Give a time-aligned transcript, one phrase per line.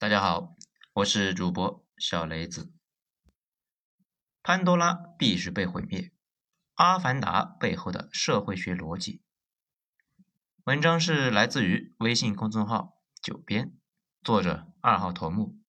[0.00, 0.56] 大家好，
[0.94, 2.72] 我是主播小雷子。
[4.42, 6.00] 潘多拉必须被毁灭，
[6.72, 9.20] 《阿凡达》背后的社会学逻辑。
[10.64, 13.76] 文章是来自于微信公众号“九编”，
[14.24, 15.60] 作者二号头目。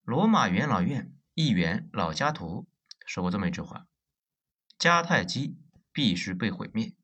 [0.00, 2.66] 罗马元老院议员老加图
[3.06, 3.86] 说过这么一句话
[4.80, 5.58] ：“迦太基
[5.92, 6.96] 必须被毁灭。”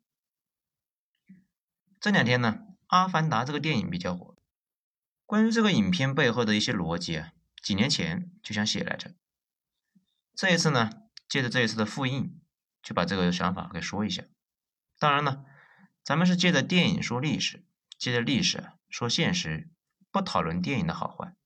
[2.00, 2.55] 这两天呢，
[2.87, 4.38] 《阿凡达》这个电影比较火。
[5.29, 9.15] 关于这个影片背后的一些逻辑啊，几年前就想写来着。
[10.35, 10.91] 这一次呢，
[11.29, 12.41] 借着这一次的复印，
[12.83, 14.25] 就把这个想法给说一下。
[14.99, 15.45] 当然呢，
[16.02, 17.62] 咱们是借着电影说历史，
[17.99, 19.69] 借着历史说现实，
[20.11, 21.37] 不讨论电影的好坏。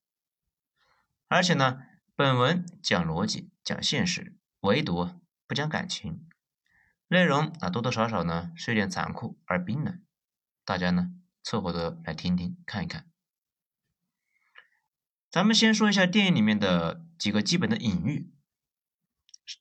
[1.27, 1.81] 而且呢，
[2.15, 6.29] 本文讲逻辑，讲现实，唯独不讲感情。
[7.09, 10.01] 内容啊，多多少少呢是有点残酷而冰冷。
[10.65, 11.09] 大家呢，
[11.43, 13.09] 凑合着来听听看一看。
[15.33, 18.31] 咱们先说一下电影里面的几个基本的隐喻。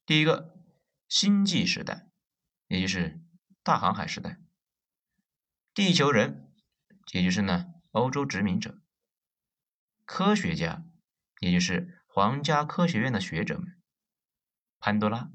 [0.05, 0.53] 第一个，
[1.08, 2.09] 星际时代，
[2.67, 3.22] 也就是
[3.63, 4.31] 大航海时代；
[5.73, 6.52] 地球人，
[7.13, 8.81] 也就是呢欧洲殖民者；
[10.03, 10.83] 科学家，
[11.39, 13.67] 也就是皇家科学院的学者们；
[14.78, 15.31] 潘多拉，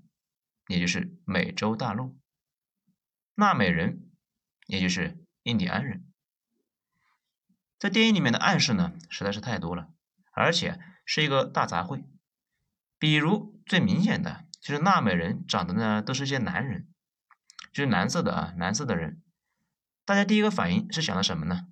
[0.68, 2.14] 也就是美洲大陆；
[3.36, 4.10] 纳美人，
[4.66, 6.06] 也就是印第安人。
[7.78, 9.94] 在电影里面的暗示呢，实在是太多了。
[10.36, 12.04] 而且是一个大杂烩，
[12.98, 16.86] 比如最明显的就是纳美人长得呢都是一些男人，
[17.72, 19.22] 就是蓝色的啊，蓝色的人。
[20.04, 21.68] 大家第一个反应是想的什么呢？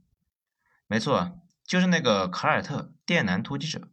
[0.87, 3.91] 没错，就是那个卡尔特电蓝突击者，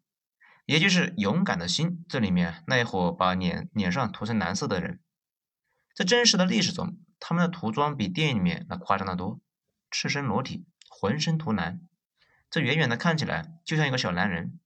[0.65, 5.01] 也就是勇敢的心这里面那一伙把脸脸上涂成蓝色的人。
[5.93, 9.41] 在真实的历史中，他们的涂装比电影里面那夸张的多，
[9.89, 11.81] 赤身裸体，浑身涂蓝，
[12.49, 14.57] 这远远的看起来就像一个小男人。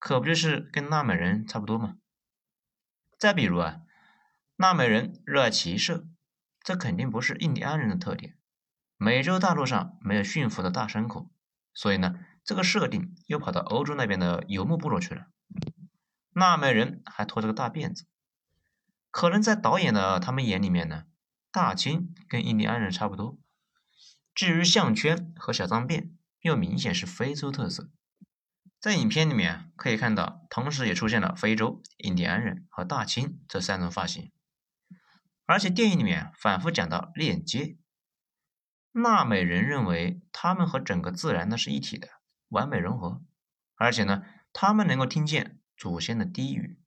[0.00, 1.98] 可不就是跟纳美人差不多吗？
[3.18, 3.82] 再比如啊，
[4.56, 6.08] 纳美人热爱骑射，
[6.62, 8.38] 这肯定不是印第安人的特点。
[8.96, 11.30] 美洲大陆上没有驯服的大牲口，
[11.74, 15.26] 所以呢，这个设定又跑到欧洲那边的游牧部落去了。
[16.32, 18.06] 纳美人还拖着个大辫子，
[19.10, 21.04] 可能在导演的他们眼里面呢，
[21.52, 23.38] 大清跟印第安人差不多。
[24.34, 27.90] 至于项圈和小脏辫，又明显是非洲特色。
[28.80, 34.32] 在影片里面可以看到，同时也出现了非洲印第安人和大清这三种发型，
[35.44, 37.76] 而且电影里面反复讲到链接。
[38.92, 42.08] 纳美人认为他们和整个自然呢是一体的，
[42.48, 43.22] 完美融合，
[43.76, 46.80] 而且呢，他们能够听见祖先的低语。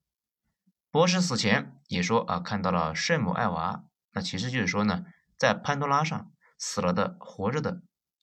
[0.90, 5.04] 博士死前也说啊，看到了圣母艾娃，那其实就是说呢，
[5.38, 7.82] 在潘多拉上死了的、活着的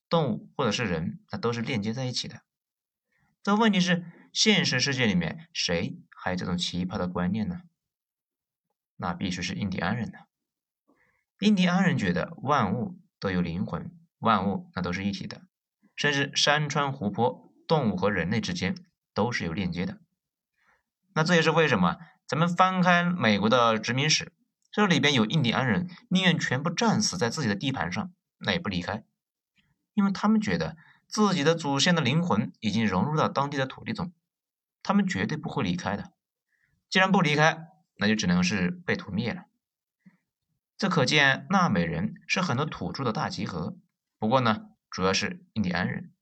[0.10, 2.42] 动物或者是人，那都是链接在一起的。
[3.44, 7.62] 这问题是，现实世界里面谁还有这种奇葩的观念呢？
[8.98, 10.20] 那必须是印第安人呢。
[11.40, 15.42] 印第安人觉得万物都有灵魂，万物那都是一体的，
[15.96, 18.76] 甚至山川湖泊、动物和人类之间
[19.16, 20.00] 都是有链接的。
[21.16, 21.98] 那这也是为什么
[22.28, 24.32] 咱们翻开美国的殖民史，
[24.72, 29.04] 这里边有印第安人宁愿全部战死在自己的地盘上，那也不离开，
[29.96, 30.78] 因为他们觉得。
[31.12, 34.14] 自己的祖先的灵魂已经融入到当地的土地中，
[34.82, 36.14] 他们绝对不会离开的。
[36.90, 37.68] 既然不离开，
[37.98, 39.44] 那就只能是被屠灭了。
[40.78, 43.78] 这可见纳美人是很多土著的大集合。
[44.18, 46.14] 不过呢，主要是印第安人。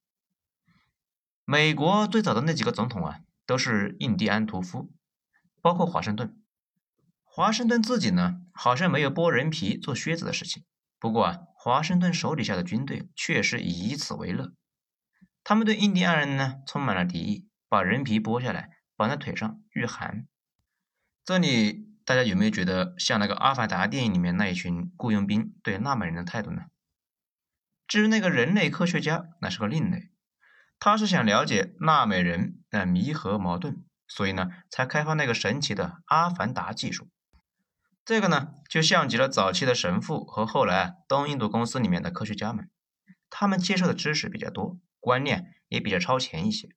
[1.46, 4.92] 美国最早的那几个总统啊，都是印第安屠夫，
[5.62, 6.42] 包括华盛顿。
[7.24, 10.66] 华盛顿自己呢，好像没有剥人皮做靴子的事情。
[10.98, 14.52] 不过啊，华盛顿手底下的军队确实以此为乐。
[15.50, 20.28] 他们对印第安人呢充满了敌意，把人皮剥下来绑在腿上御寒。
[21.26, 26.66] 这里大家有没有觉得像那个《阿凡达》电影里面那一群雇佣兵对纳美人的态度呢？
[27.88, 30.12] 至于那个人类科学家，那是个另类，
[30.80, 37.10] 他是想了解纳美人的弥合矛盾，所以呢才开发那个神奇的阿凡达技术。
[38.06, 42.70] 这个呢就像极了早期的神父和后来东印度公司里面的科学家们，
[43.32, 44.78] 他们接受的知识比较多。
[45.00, 46.70] 观念也比较超前一些。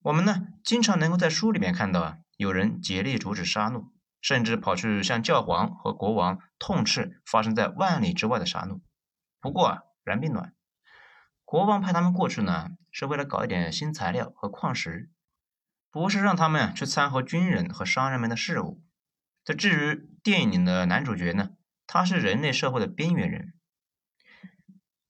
[0.00, 8.80] 我们呢，经常能够在书里面看到啊，有人竭力阻止杀戮，甚至跑去向教皇和国王痛斥发生在万里之外的杀戮。
[9.40, 10.54] 不过啊，然并卵，
[11.44, 15.10] 国王派他们过去呢，是为了搞一点新材料和矿石，
[15.90, 18.82] 不是让他们去掺和军人和商人们的事务。
[19.44, 21.50] 这至于电影的男主角呢，
[21.86, 23.54] 他是人类社会的边缘人。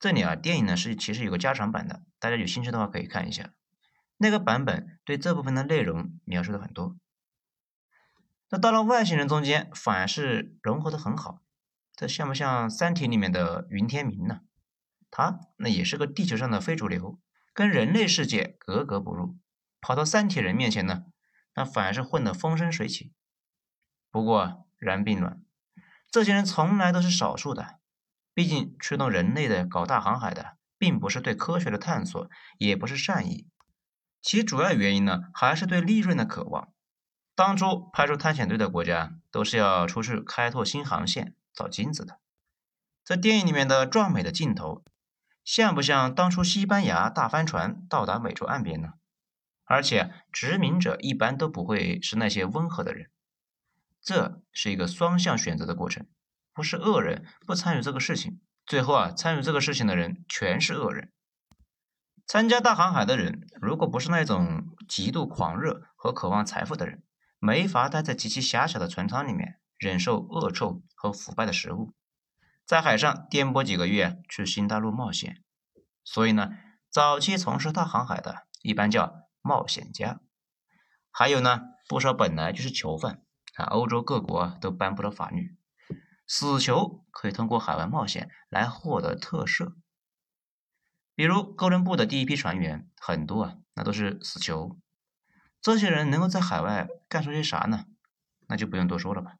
[0.02, 3.52] 这里啊，电影呢是其实有个加长版的，大家有兴趣的话可以看一下。
[4.16, 6.96] 那个版本对这部分的内容描述的很多。
[8.49, 11.40] 那到了外星人中间，反而是融合的很好。
[11.94, 14.40] 这像不像《三体》里面的云天明呢？
[15.08, 17.20] 他那也是个地球上的非主流，
[17.54, 19.38] 跟人类世界格格不入，
[19.81, 21.04] 跑到三体人面前呢，
[21.54, 23.12] 那反而是混得风生水起。
[24.10, 25.40] 不过然并卵，
[26.10, 27.78] 这些人从来都是少数的。
[28.34, 33.49] 毕竟驱动人类的搞大航海的，并不是对科学的探索，也不是善意，
[34.20, 36.73] 其主要原因呢，还是对利润的渴望。
[37.34, 41.34] 当初派出探险队的国家，都是要出去开拓新航线。
[41.55, 42.19] 找金子的，
[43.05, 44.82] 在电影里面的壮美的镜头，
[45.44, 48.94] 像不像当初西班牙大帆船到达美洲岸边呢？
[49.64, 53.11] 而且殖民者一般都不会是那些温和的人，
[54.00, 56.06] 这是一个双向选择的过程，
[56.54, 61.10] 不是恶人不参与这个事情，最后啊参与这个事情的人全是恶人。
[62.26, 67.02] 参加大航海的人，如果不是那种极度狂热和渴望财富的人，
[67.38, 69.58] 没法待在极其狭小的船舱里面。
[69.78, 71.93] 忍受恶臭和腐败的食物，
[72.64, 75.43] 在海上颠簸几个月去新大陆冒险。
[76.04, 76.50] 所以呢，
[76.88, 80.20] 早期从事大航海的一般叫冒险家。
[81.10, 83.22] 还有呢，不少本来就是囚犯
[83.56, 83.64] 啊。
[83.70, 85.56] 欧洲各国都颁布了法律，
[86.26, 89.74] 死囚可以通过海外冒险来获得特赦。
[91.14, 94.78] 比如哥伦布的第一批船员，很多啊，那都是死囚。
[95.60, 97.84] 这些人能够在海外干出些啥呢？
[98.48, 99.36] 那就不用多说了吧。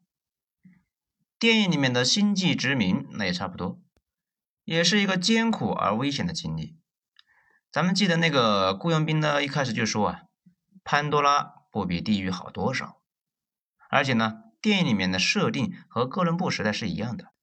[1.39, 3.81] 电影里面的星际殖民，那也差不多，
[4.63, 6.77] 也是一个艰苦而危险的经历。
[7.71, 10.21] 咱们记得那个雇佣兵呢，一开始就说啊，
[10.83, 13.01] 潘多拉不比地狱好多少。
[13.89, 17.33] 而且呢，电影里面的设定和哥伦布时代是一样的，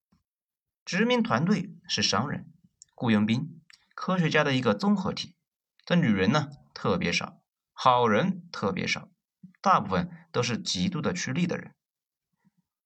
[0.87, 2.50] 殖民团队是商人、
[2.94, 3.61] 雇佣兵、
[3.94, 5.34] 科学家的一个综合体。
[5.84, 7.43] 这女人呢特别少，
[7.75, 9.11] 好人特别少，
[9.61, 11.75] 大部分都是极度的趋利的人。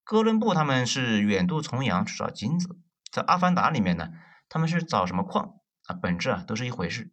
[0.02, 2.76] 哥伦布他们是远渡重洋去找金子，
[3.12, 4.08] 在《阿凡达》里面呢，
[4.48, 5.94] 他们是找什么矿啊？
[5.94, 7.12] 本质啊都是一回事，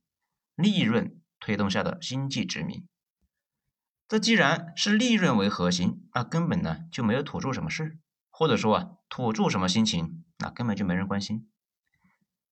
[0.56, 2.88] 利润推动下的星际殖民。
[4.12, 7.98] 这既然是利润为核心，那根本呢就没有土著什么事，
[8.30, 11.50] 或者说啊土著什么心情，那根本就没人关心。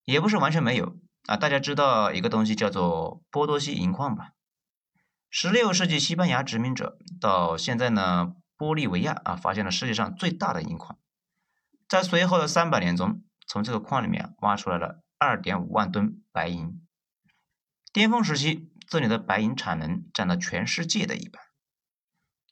[0.06, 0.98] 也不是完全没有
[1.28, 4.30] 啊，大家知道一个东西叫做波多西银矿吧？
[5.30, 8.36] 十六世纪西班牙殖民者到现在呢。
[8.58, 10.98] 玻利维亚啊，发现了世界上最大的银矿，
[11.88, 16.86] 在随后的三百年中，从这个矿里面挖出来了二点五万吨白银。
[17.94, 21.42] 巅峰时期，这里的白银产能占了全世界的一半。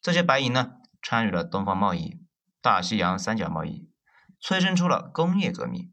[0.02, 2.22] 这些白银呢，参与了东方贸易、
[2.62, 3.90] 大西洋三角贸易，
[4.40, 5.92] 催生出了工业革命，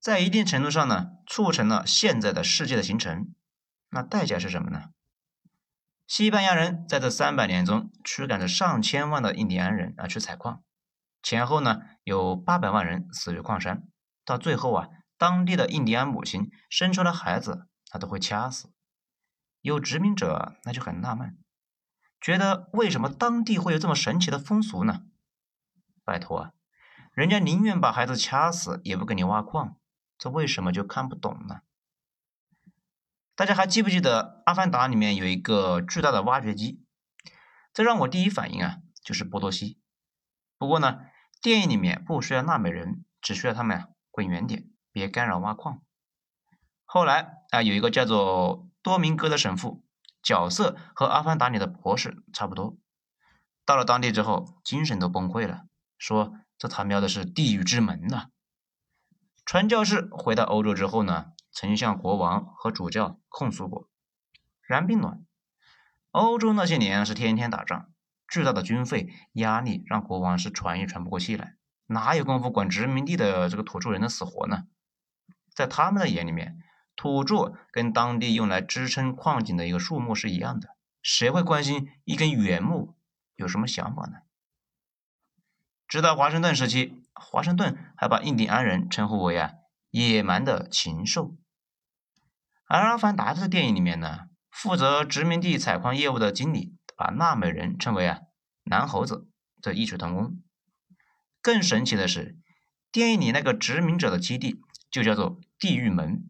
[0.00, 3.34] 在一定程度上呢，促成了现在的世界的形成。
[3.90, 4.90] 那代价是什么呢？
[6.06, 10.62] 西班牙人在这三百年中驱赶着上千万的印第安人啊去采矿，
[11.22, 13.86] 前后呢有八百万人死于矿山。
[14.24, 18.72] 到最后啊，当地的印第安母亲生出了孩子，他都会掐死。
[19.60, 21.38] 有殖民者那就很纳闷，
[22.20, 25.02] 觉得为什么当地会有这么神奇的风俗呢？
[26.04, 26.52] 拜托啊，
[27.12, 29.76] 人家宁愿把孩子掐死，也不给你挖矿，
[30.18, 31.60] 这为什么就看不懂呢？
[33.34, 36.82] 大家还记不记得《阿凡达》里面有一个巨大的挖掘机？
[37.72, 39.80] 这让我第一反应啊，就是波多西。
[40.58, 40.98] 不过呢，
[41.40, 45.82] 电影里面不需要纳美人，只需要他们啊滚远点，别干扰挖矿。
[46.84, 49.84] 后来啊，有一个叫做多明戈的神父，
[50.22, 52.76] 角色和《阿凡达》里的博士差不多。
[53.64, 55.62] 到了当地之后，精神都崩溃了，
[55.98, 58.28] 说这他喵的是地狱之门呐！
[59.44, 61.32] 传教士回到欧洲之后呢？
[61.50, 63.88] 曾向国王和主教控诉过，
[64.62, 65.24] 然并卵。
[66.12, 67.90] 欧洲那些年是天天打仗，
[68.28, 71.56] 巨大的军费压力让国王是喘也喘不过气来，
[71.86, 74.64] 哪有功夫管殖民地的这个土著人的死活呢？
[75.52, 76.58] 在他们的眼里面，
[76.98, 82.96] 土著跟当地用来支撑矿井的一个树木是一样的，谁会关心一根原木
[83.36, 84.18] 有什么想法呢？
[85.86, 89.52] 直到华盛顿时期，华盛顿还把印第安人称呼为啊
[89.90, 91.36] 野蛮的禽兽。
[92.66, 98.22] 而《阿凡达》这个电影里面呢，负责殖民地采矿业务的经理把纳美人称为啊
[98.64, 99.28] 蓝猴子，
[99.62, 100.42] 这异曲同工。
[101.40, 102.36] 更神奇的是，
[102.90, 106.28] 电影里那个殖民者的基地就叫做地狱门。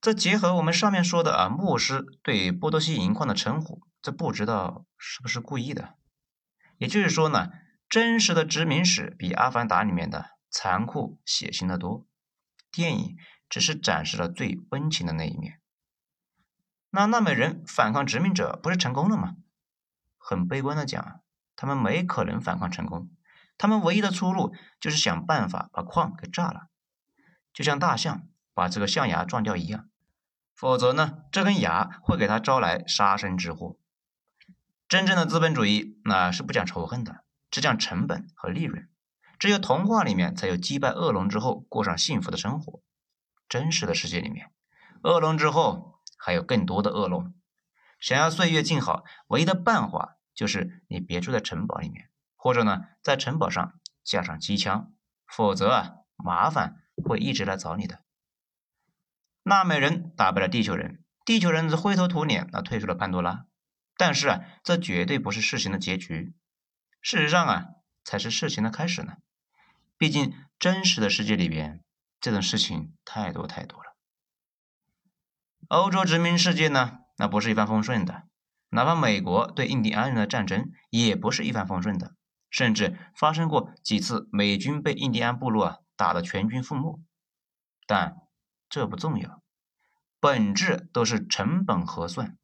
[0.00, 5.94] 这结合我们上面说的啊，牧师对波多西银矿的称呼，这不知道是不是故意的？
[6.78, 7.50] 也就是说呢，
[7.88, 12.06] 真实的殖民史比《阿凡达》里面的残酷血腥的多。
[12.70, 13.16] 电影。
[13.50, 15.58] 只是展示了最温情的那一面。
[16.90, 19.36] 那纳美人反抗殖民者不是成功了吗？
[20.18, 21.22] 很悲观的讲，
[21.56, 23.10] 他们没可能反抗成功，
[23.56, 26.68] 他们唯一的出路就是想办法把矿给炸了，
[27.54, 28.28] 就像大象
[28.58, 29.88] 把这个象牙撞掉一样。
[30.52, 33.76] 否则呢，这根牙会给他招来杀身之祸。
[34.88, 37.22] 真正的资本主义那是不讲仇恨的，
[37.52, 38.88] 只讲成本和利润。
[39.38, 42.82] 只有童话里面才有击败恶龙之后过上幸福的生活。
[43.48, 44.50] 真实的世界里面，
[45.04, 47.32] 恶龙之后还有更多的恶龙。
[48.00, 54.92] 想要岁月静好，唯一的办法就是你别住在城堡里面，或者呢，在城堡上架上机枪，
[55.28, 58.00] 否则啊，麻烦会一直来找你的。
[59.48, 63.46] 纳美人打败了地球人，地球人则灰头土脸地退出了潘多拉。
[63.96, 66.34] 但是啊，这绝对不是事情的结局。
[67.00, 67.64] 事实上啊，
[68.04, 69.14] 才是事情的开始呢。
[69.96, 71.82] 毕竟真实的世界里边，
[72.20, 73.96] 这种事情太多太多了。
[75.68, 78.24] 欧洲殖民世界呢，那不是一帆风顺的。
[78.68, 82.14] 哪怕美国对印第安人的战争也不是一帆风顺的，
[82.50, 87.00] 甚至发生过几次美军被印第安部落啊打得全军覆没。
[87.86, 88.16] 但
[88.68, 89.42] 这不重要，
[90.20, 92.36] 本质都是成本核算。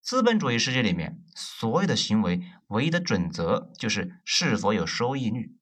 [0.00, 5.56] 资本主义世界里面，所有的行为唯一的准则就是是否有收益率。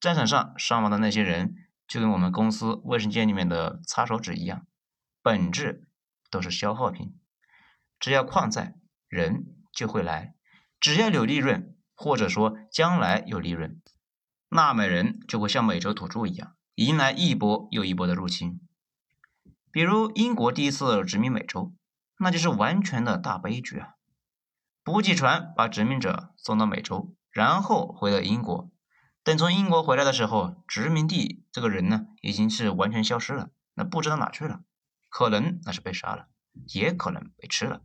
[0.00, 1.54] 战场上伤亡的那些人，
[1.86, 4.66] 就跟我们公司卫生间里面的擦手纸一样，
[5.22, 5.86] 本质
[6.30, 7.14] 都是消耗品。
[8.00, 8.74] 只要矿在，
[9.08, 10.34] 人就会来；
[10.80, 13.82] 只要有利润，或者说将来有利润，
[14.48, 18.60] 纳美人就会像美洲土著一样，迎来一波又一波的入侵。
[19.78, 21.72] 比如英国第一次殖民美洲，
[22.18, 23.94] 那就是完全的大悲剧啊！
[24.82, 28.72] 补给船把殖民者送到美洲，然后回到英国。
[29.22, 34.62] 等从英国回来的时候，殖民地这个人呢，已经是完全消失了，那不知道哪去了，
[35.08, 36.26] 可能那是被杀了，
[36.74, 37.82] 也可能被吃了，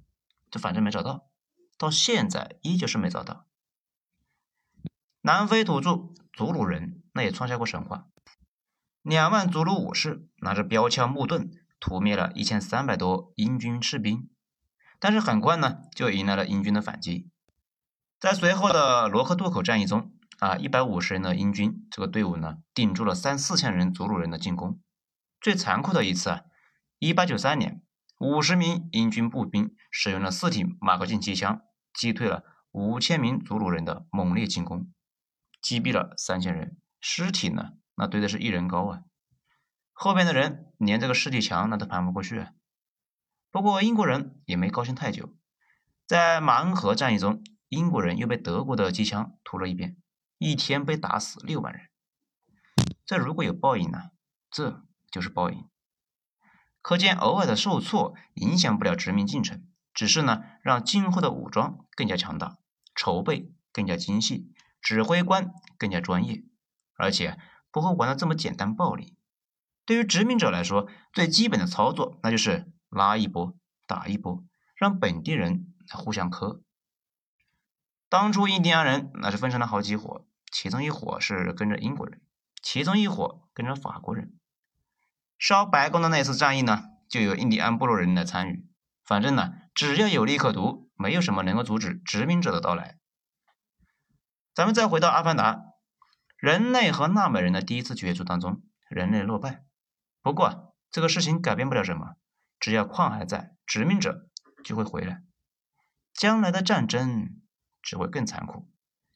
[0.50, 1.29] 这反正没找到，
[1.77, 3.45] 到现在依旧是没找到。
[5.21, 8.07] 南非土著祖鲁人那也创下过神话，
[9.03, 11.59] 两万祖鲁武士拿着标枪木盾。
[11.83, 14.29] 屠灭了一千三百多英军士兵，
[15.01, 17.29] 但是很快呢，就迎来了英军的反击。
[18.21, 24.79] 在随后的罗克渡口战役中，啊，一百五十人的英军这个队伍呢，顶住了三四千人祖鲁人的进攻。
[25.41, 26.43] 最残酷的一次啊，
[26.99, 27.83] 一八九三年，
[28.17, 31.63] 五十名英军步兵使用了四挺马克沁机枪，
[31.93, 34.89] 击退了五千名祖鲁人的猛烈进攻，
[35.61, 39.01] 击毙了三千人，尸体呢，那堆的是一人高啊。
[39.95, 42.47] 后边的人连这个尸体墙那都爬不过去。
[43.51, 45.35] 不过英国人也没高兴太久，
[46.07, 49.97] 在马恩河战役中，英国人又被德国的机枪屠了一遍，
[50.37, 51.89] 一天被打死六万人。
[53.05, 54.11] 这如果有报应呢？
[54.49, 55.69] 这就是报应。
[56.81, 62.57] 可见，偶尔的受挫影响不了殖民进程，只是呢，让今后的武装更加强大，
[62.95, 66.43] 筹备更加精细，指挥官更加专业，
[66.97, 67.39] 而且
[67.71, 69.15] 不会玩的这么简单暴力。
[69.85, 74.43] 对于殖民者来说，最基本的操作那就是拉一波打一波，
[74.75, 76.61] 让本地人互相磕。
[78.07, 82.21] 当初印第安人那是分成了好几伙，其中一伙是跟着英国人，
[82.61, 84.37] 其中一伙跟着法国人。
[85.37, 88.65] 烧白宫的那次战役呢，就有印第安部落人来参与。
[89.03, 92.97] 反正呢，只要有利可图，没有什么能够阻止殖民者的到来。
[94.53, 95.55] 咱们再回到《阿凡达》，
[96.37, 99.65] 人类和纳美人的第一次角逐当中，人类落败。
[100.24, 102.15] 不过这个事情改变不了什么，
[102.60, 104.30] 只要矿还在，殖民者
[104.63, 105.22] 就会回来。
[106.13, 107.42] 将来的战争
[107.82, 108.72] 只会更残酷，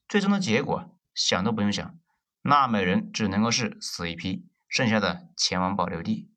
[0.09, 1.97] 最终的结果想都不用想，
[2.41, 6.29] 纳美人只能够是死一批，剩下的前往保留地。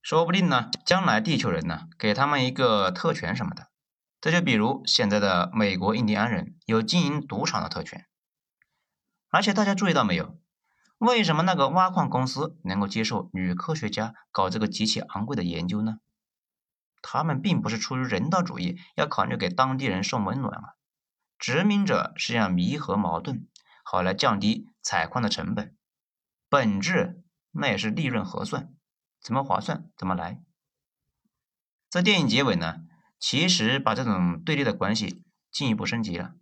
[0.00, 3.70] 说不定呢，将来地球人呢给他们一个特权什么的，
[4.18, 8.06] 这就比如现在的美国印第安人有经营赌场的特权。
[9.28, 10.39] 而且大家注意到没有？
[11.00, 16.00] 为什么那个挖矿公司能够接受女科学家搞这个极其昂贵的研究呢？
[17.00, 20.74] 他们并不是出于人道主义，要考虑给当地人送温暖啊。
[21.38, 23.48] 殖民者是要弥合矛盾，
[23.82, 25.74] 好来降低采矿的成本。
[26.50, 28.74] 本质那也是利润核算，
[29.22, 30.42] 怎么划算怎么来。
[31.88, 32.82] 在电影结尾呢，
[33.18, 36.34] 其实把这种对立的关系进一步升级了。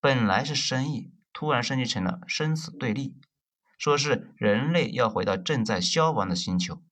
[0.00, 3.20] 本来是生意，突然升级成了生死对立。
[3.78, 6.82] 说是人类要回到正在消亡的星球，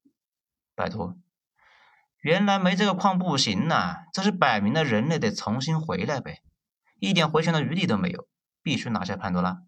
[0.75, 1.17] 拜托，
[2.21, 6.43] 原来没这个矿不行呐，这是摆明了人类得重新回来呗，
[6.99, 8.29] 一点回旋的余地都没有，
[8.63, 9.63] 必须拿下潘多拉。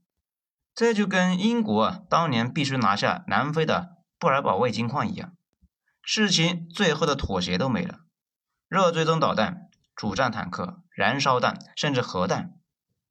[0.74, 5.36] 这就跟英国当年必须拿下南非的布尔堡卫金矿一样，
[6.02, 8.00] 事情最后的妥协都没了。
[8.68, 12.58] 热追踪导弹、主战坦克、燃烧弹，甚至核弹。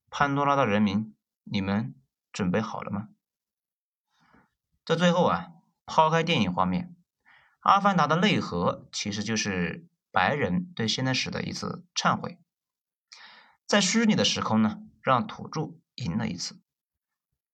[0.09, 1.95] 潘多拉的人民，你们
[2.33, 3.07] 准备好了吗？
[4.85, 5.47] 在最后啊，
[5.85, 6.95] 抛开电影画面，
[7.61, 12.37] 《阿凡达》的内核其实就是白人对现代史的一次忏悔。
[13.65, 16.59] 在虚拟的时空呢，让土著赢了一次。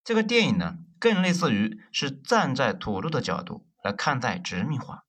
[0.02, 5.04] 这个电影呢，更类似于是站在土著的角度来看待殖民化，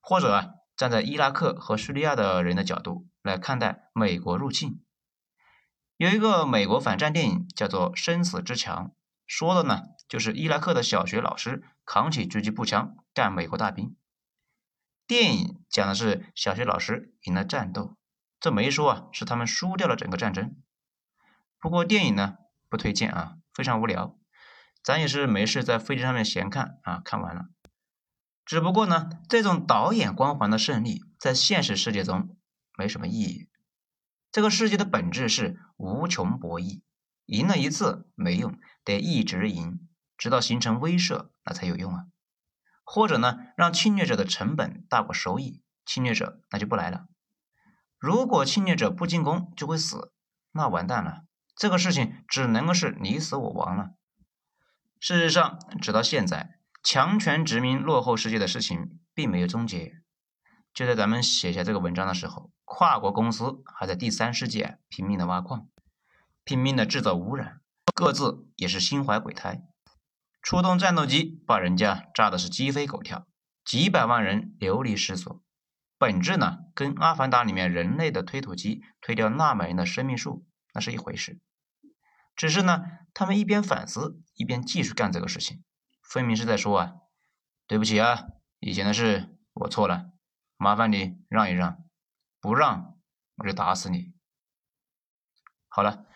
[0.00, 4.80] 或者啊，站在伊拉克和叙利亚的人的角度来看待美国入侵。
[5.96, 8.88] 有一个美国反战电影叫做《生死之墙》，
[9.30, 13.94] 说的呢就是伊拉克的小学老师扛起狙击步枪干美国大兵。
[15.06, 17.96] 电影讲的是小学老师赢了战斗，
[18.40, 20.56] 这没说啊是他们输掉了整个战争。
[21.60, 24.18] 不过电影呢不推荐啊，非常无聊，
[24.82, 27.44] 咱也是没事在飞机上面闲看啊，看完了。
[28.44, 32.36] 只不过呢这种导演光环的胜利在现实世界中
[32.76, 33.48] 没什么意义。
[34.32, 36.82] 这个世界的本质是无穷博弈，
[37.26, 42.06] 赢了一次没用，得一直赢，直到形成威慑，那才有用啊。
[42.84, 47.06] 或者呢，让侵略者的成本大过收益，侵略者那就不来了。
[47.98, 50.12] 如果侵略者不进攻就会死，
[50.52, 51.22] 那完蛋了。
[51.54, 53.90] 这个事情只能够是你死我亡了。
[54.98, 60.00] 事实上，直到现在，强权殖民落后世界的事情并没有终结。
[60.72, 62.50] 就在咱们写下这个文章的时候。
[62.72, 65.66] 跨国公司还在第三世界拼命的挖矿，
[66.44, 67.59] 拼命的制造污染，
[68.00, 69.60] 各自也是心怀鬼胎，
[70.40, 73.26] 出动战斗机把人家炸的是鸡飞狗跳，
[73.62, 75.42] 几百万人流离失所。
[75.98, 81.42] 本质呢，跟《阿凡达》里面人类的推土机推掉那么人的生命树那是一回事，
[82.34, 82.80] 只是呢，
[83.12, 85.62] 他们一边反思一边继续干这个事情，
[86.02, 86.92] 分明是在说啊，
[87.66, 88.28] 对不起啊，
[88.60, 90.06] 以前的事我错了，
[90.56, 91.84] 麻烦你让一让。
[92.40, 92.96] 不让，
[93.36, 94.14] 我就打死你！
[95.68, 96.06] 好了，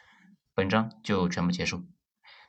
[0.57, 1.83] 本章就全部结束，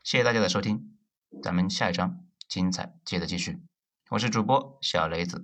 [0.03, 0.95] 谢谢大家的收听，
[1.41, 3.63] 咱们下一章精彩接着继续。
[4.11, 5.43] 我是主播小雷子。